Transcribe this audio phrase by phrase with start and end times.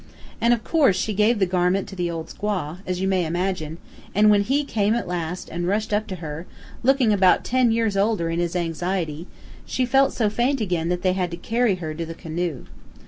[0.41, 3.77] And of course she gave the garment to the old squaw, as you may imagine,
[4.15, 6.47] and when HE came at last and rushed up to her,
[6.81, 9.27] looking about ten years older in his anxiety,
[9.63, 12.65] she felt so faint again that they had to carry her to the canoe.